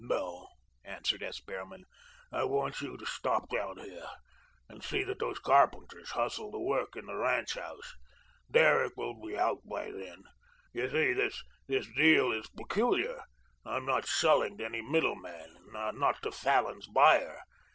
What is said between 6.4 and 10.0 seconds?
the work in the ranch house. Derrick will be out by